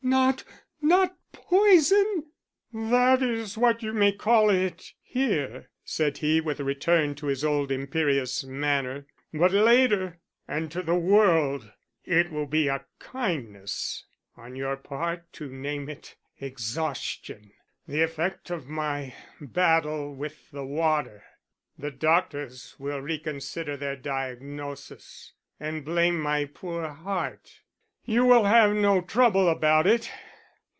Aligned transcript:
"Not 0.03 0.43
not 0.81 1.15
poison!" 1.31 2.25
"That 2.73 3.21
is 3.21 3.55
what 3.55 3.83
you 3.83 3.93
may 3.93 4.11
call 4.11 4.49
it 4.49 4.93
here," 4.99 5.69
said 5.85 6.17
he, 6.17 6.41
with 6.41 6.59
a 6.59 6.63
return 6.65 7.13
to 7.15 7.27
his 7.27 7.45
old 7.45 7.71
imperious 7.71 8.43
manner, 8.43 9.05
"but 9.31 9.51
later 9.51 10.19
and 10.47 10.71
to 10.71 10.81
the 10.81 10.95
world 10.97 11.71
it 12.03 12.31
will 12.31 12.47
be 12.47 12.69
kindness 12.97 14.03
on 14.35 14.55
your 14.55 14.75
part 14.75 15.31
to 15.33 15.47
name 15.49 15.87
it 15.87 16.15
exhaustion 16.39 17.51
the 17.87 18.01
effect 18.01 18.49
of 18.49 18.67
my 18.67 19.13
battle 19.39 20.13
with 20.13 20.49
the 20.49 20.65
water. 20.65 21.23
The 21.77 21.91
doctors 21.91 22.75
will 22.79 22.99
reconsider 22.99 23.77
their 23.77 23.95
diagnosis 23.95 25.31
and 25.59 25.85
blame 25.85 26.19
my 26.19 26.45
poor 26.45 26.89
heart. 26.89 27.59
You 28.03 28.25
will 28.25 28.45
have 28.45 28.73
no 28.73 28.99
trouble 29.01 29.47
about 29.47 29.85
it. 29.85 30.11